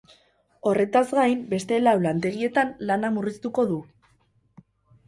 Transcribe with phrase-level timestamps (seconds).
[0.69, 3.81] Horretaz gain, beste lau lantegietan lana murriztuko du.